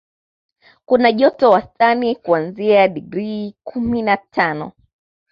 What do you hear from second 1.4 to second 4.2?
wastani kuanzia digrii kumi na